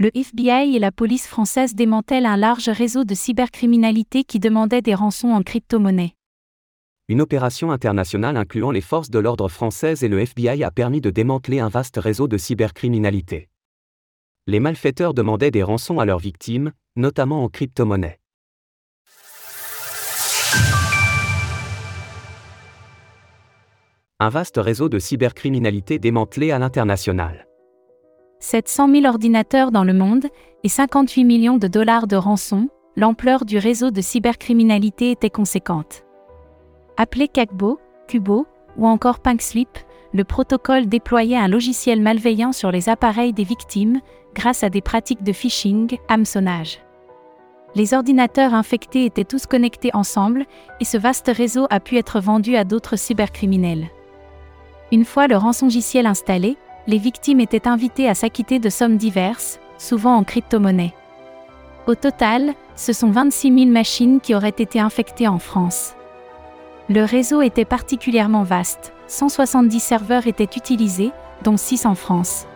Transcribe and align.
le 0.00 0.10
FBI 0.16 0.76
et 0.76 0.78
la 0.78 0.92
police 0.92 1.26
française 1.26 1.74
démantèlent 1.74 2.24
un 2.24 2.38
large 2.38 2.70
réseau 2.70 3.04
de 3.04 3.14
cybercriminalité 3.14 4.24
qui 4.24 4.38
demandait 4.38 4.80
des 4.80 4.94
rançons 4.94 5.28
en 5.28 5.42
crypto-monnaie. 5.42 6.14
Une 7.08 7.20
opération 7.20 7.70
internationale 7.70 8.38
incluant 8.38 8.70
les 8.70 8.80
forces 8.80 9.10
de 9.10 9.18
l'ordre 9.18 9.50
françaises 9.50 10.02
et 10.02 10.08
le 10.08 10.20
FBI 10.20 10.64
a 10.64 10.70
permis 10.70 11.02
de 11.02 11.10
démanteler 11.10 11.60
un 11.60 11.68
vaste 11.68 11.98
réseau 11.98 12.28
de 12.28 12.38
cybercriminalité. 12.38 13.50
Les 14.46 14.58
malfaiteurs 14.58 15.12
demandaient 15.12 15.50
des 15.50 15.62
rançons 15.62 15.98
à 15.98 16.06
leurs 16.06 16.18
victimes, 16.18 16.72
notamment 16.96 17.44
en 17.44 17.50
crypto-monnaie. 17.50 18.20
Un 24.18 24.30
vaste 24.30 24.56
réseau 24.56 24.88
de 24.88 24.98
cybercriminalité 24.98 25.98
démantelé 25.98 26.52
à 26.52 26.58
l'international. 26.58 27.49
700 28.40 28.88
000 28.88 29.06
ordinateurs 29.06 29.70
dans 29.70 29.84
le 29.84 29.92
monde 29.92 30.26
et 30.64 30.68
58 30.68 31.24
millions 31.24 31.58
de 31.58 31.68
dollars 31.68 32.06
de 32.06 32.16
rançon, 32.16 32.68
l'ampleur 32.96 33.44
du 33.44 33.58
réseau 33.58 33.90
de 33.90 34.00
cybercriminalité 34.00 35.10
était 35.10 35.30
conséquente. 35.30 36.04
Appelé 36.96 37.28
Cagbo, 37.28 37.78
Cubo 38.08 38.46
ou 38.76 38.86
encore 38.86 39.20
Pinkslip, 39.20 39.68
le 40.12 40.24
protocole 40.24 40.86
déployait 40.86 41.36
un 41.36 41.48
logiciel 41.48 42.00
malveillant 42.00 42.52
sur 42.52 42.72
les 42.72 42.88
appareils 42.88 43.32
des 43.32 43.44
victimes 43.44 44.00
grâce 44.34 44.64
à 44.64 44.70
des 44.70 44.80
pratiques 44.80 45.22
de 45.22 45.32
phishing, 45.32 45.98
hameçonnage. 46.08 46.80
Les 47.74 47.94
ordinateurs 47.94 48.54
infectés 48.54 49.04
étaient 49.04 49.24
tous 49.24 49.46
connectés 49.46 49.90
ensemble 49.94 50.44
et 50.80 50.84
ce 50.84 50.96
vaste 50.96 51.30
réseau 51.32 51.66
a 51.70 51.78
pu 51.78 51.98
être 51.98 52.20
vendu 52.20 52.56
à 52.56 52.64
d'autres 52.64 52.96
cybercriminels. 52.96 53.88
Une 54.92 55.04
fois 55.04 55.28
le 55.28 55.36
rançongiciel 55.36 56.06
installé, 56.06 56.56
les 56.90 56.98
victimes 56.98 57.38
étaient 57.38 57.68
invitées 57.68 58.08
à 58.08 58.16
s'acquitter 58.16 58.58
de 58.58 58.68
sommes 58.68 58.96
diverses, 58.96 59.60
souvent 59.78 60.16
en 60.16 60.24
crypto-monnaie. 60.24 60.92
Au 61.86 61.94
total, 61.94 62.52
ce 62.74 62.92
sont 62.92 63.12
26 63.12 63.54
000 63.54 63.70
machines 63.70 64.20
qui 64.20 64.34
auraient 64.34 64.48
été 64.48 64.80
infectées 64.80 65.28
en 65.28 65.38
France. 65.38 65.94
Le 66.88 67.04
réseau 67.04 67.42
était 67.42 67.64
particulièrement 67.64 68.42
vaste, 68.42 68.92
170 69.06 69.78
serveurs 69.78 70.26
étaient 70.26 70.56
utilisés, 70.56 71.12
dont 71.44 71.56
6 71.56 71.86
en 71.86 71.94
France. 71.94 72.46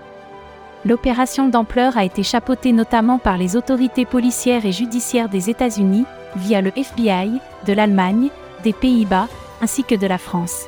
L'opération 0.84 1.48
d'ampleur 1.48 1.96
a 1.96 2.04
été 2.04 2.24
chapeautée 2.24 2.72
notamment 2.72 3.18
par 3.18 3.38
les 3.38 3.54
autorités 3.54 4.04
policières 4.04 4.66
et 4.66 4.72
judiciaires 4.72 5.28
des 5.28 5.48
États-Unis, 5.48 6.06
via 6.34 6.60
le 6.60 6.72
FBI, 6.76 7.40
de 7.68 7.72
l'Allemagne, 7.72 8.30
des 8.64 8.72
Pays-Bas, 8.72 9.28
ainsi 9.62 9.84
que 9.84 9.94
de 9.94 10.08
la 10.08 10.18
France. 10.18 10.64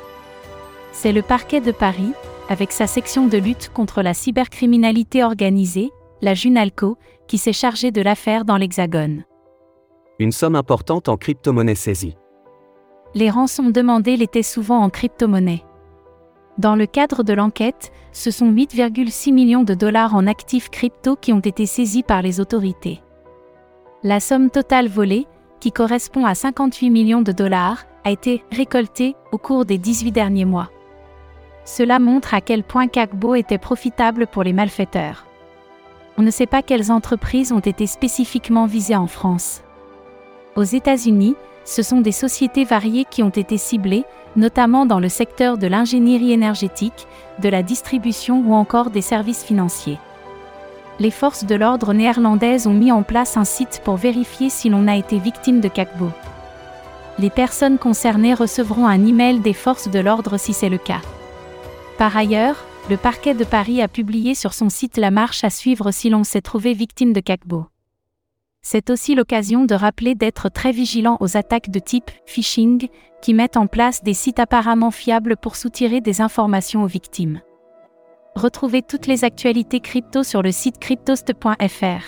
C'est 0.99 1.11
le 1.11 1.21
parquet 1.21 1.61
de 1.61 1.71
Paris, 1.71 2.13
avec 2.49 2.71
sa 2.71 2.87
section 2.87 3.27
de 3.27 3.37
lutte 3.37 3.69
contre 3.71 4.01
la 4.01 4.15
cybercriminalité 4.15 5.23
organisée, 5.23 5.91
la 6.21 6.33
Junalco, 6.33 6.97
qui 7.27 7.37
s'est 7.37 7.53
chargé 7.53 7.91
de 7.91 8.01
l'affaire 8.01 8.45
dans 8.45 8.57
l'Hexagone. 8.57 9.23
Une 10.17 10.31
somme 10.31 10.55
importante 10.55 11.07
en 11.07 11.15
crypto-monnaie 11.15 11.75
saisie 11.75 12.15
les 13.17 13.29
rançons 13.29 13.69
demandées 13.69 14.17
l'étaient 14.17 14.43
souvent 14.43 14.79
en 14.79 14.89
crypto-monnaie. 14.89 15.63
Dans 16.57 16.75
le 16.75 16.85
cadre 16.85 17.23
de 17.23 17.33
l'enquête, 17.33 17.91
ce 18.11 18.31
sont 18.31 18.51
8,6 18.51 19.33
millions 19.33 19.63
de 19.63 19.73
dollars 19.73 20.15
en 20.15 20.27
actifs 20.27 20.69
crypto 20.69 21.15
qui 21.15 21.33
ont 21.33 21.39
été 21.39 21.65
saisis 21.65 22.03
par 22.03 22.21
les 22.21 22.39
autorités. 22.39 23.01
La 24.03 24.19
somme 24.19 24.49
totale 24.49 24.87
volée, 24.87 25.25
qui 25.59 25.71
correspond 25.71 26.25
à 26.25 26.35
58 26.35 26.89
millions 26.89 27.21
de 27.21 27.31
dollars, 27.31 27.85
a 28.03 28.11
été 28.11 28.43
récoltée 28.51 29.15
au 29.31 29.37
cours 29.37 29.65
des 29.65 29.77
18 29.77 30.11
derniers 30.11 30.45
mois. 30.45 30.69
Cela 31.67 31.99
montre 31.99 32.33
à 32.33 32.39
quel 32.39 32.63
point 32.63 32.87
Cagbo 32.87 33.35
était 33.35 33.57
profitable 33.57 34.25
pour 34.25 34.41
les 34.41 34.53
malfaiteurs. 34.53 35.25
On 36.17 36.21
ne 36.21 36.31
sait 36.31 36.45
pas 36.45 36.61
quelles 36.61 36.93
entreprises 36.93 37.51
ont 37.51 37.59
été 37.59 37.87
spécifiquement 37.87 38.67
visées 38.67 38.95
en 38.95 39.05
France. 39.05 39.63
Aux 40.55 40.63
États-Unis, 40.63 41.35
ce 41.65 41.83
sont 41.83 41.99
des 41.99 42.13
sociétés 42.13 42.63
variées 42.63 43.03
qui 43.03 43.21
ont 43.21 43.29
été 43.29 43.57
ciblées, 43.57 44.05
notamment 44.37 44.85
dans 44.85 45.01
le 45.01 45.09
secteur 45.09 45.57
de 45.57 45.67
l'ingénierie 45.67 46.31
énergétique, 46.31 47.05
de 47.39 47.49
la 47.49 47.63
distribution 47.63 48.41
ou 48.47 48.53
encore 48.53 48.89
des 48.89 49.01
services 49.01 49.43
financiers. 49.43 49.99
Les 50.99 51.11
forces 51.11 51.43
de 51.43 51.55
l'ordre 51.55 51.93
néerlandaises 51.93 52.65
ont 52.65 52.73
mis 52.73 52.93
en 52.93 53.03
place 53.03 53.35
un 53.35 53.43
site 53.43 53.81
pour 53.83 53.97
vérifier 53.97 54.49
si 54.49 54.69
l'on 54.69 54.87
a 54.87 54.95
été 54.95 55.19
victime 55.19 55.59
de 55.59 55.67
CACBO. 55.67 56.11
Les 57.19 57.29
personnes 57.29 57.77
concernées 57.77 58.35
recevront 58.35 58.87
un 58.87 59.05
email 59.05 59.41
des 59.41 59.53
forces 59.53 59.89
de 59.89 59.99
l'ordre 59.99 60.37
si 60.37 60.53
c'est 60.53 60.69
le 60.69 60.77
cas. 60.77 61.01
Par 61.97 62.15
ailleurs, 62.15 62.65
le 62.89 62.97
parquet 62.97 63.33
de 63.33 63.43
Paris 63.43 63.81
a 63.81 63.87
publié 63.87 64.35
sur 64.35 64.53
son 64.53 64.69
site 64.69 64.97
la 64.97 65.11
marche 65.11 65.43
à 65.43 65.49
suivre 65.49 65.91
si 65.91 66.09
l'on 66.09 66.23
s'est 66.23 66.41
trouvé 66.41 66.73
victime 66.73 67.13
de 67.13 67.19
CACBO 67.19 67.67
c'est 68.69 68.89
aussi 68.89 69.15
l'occasion 69.15 69.63
de 69.63 69.75
rappeler 69.75 70.13
d'être 70.13 70.49
très 70.49 70.73
vigilant 70.73 71.15
aux 71.21 71.37
attaques 71.37 71.69
de 71.69 71.79
type 71.79 72.11
phishing, 72.25 72.89
qui 73.21 73.33
mettent 73.33 73.55
en 73.55 73.65
place 73.65 74.03
des 74.03 74.13
sites 74.13 74.39
apparemment 74.39 74.91
fiables 74.91 75.37
pour 75.37 75.55
soutirer 75.55 76.01
des 76.01 76.19
informations 76.19 76.83
aux 76.83 76.87
victimes. 76.87 77.39
Retrouvez 78.35 78.81
toutes 78.81 79.07
les 79.07 79.23
actualités 79.23 79.79
crypto 79.79 80.21
sur 80.21 80.41
le 80.41 80.51
site 80.51 80.79
cryptost.fr. 80.79 82.03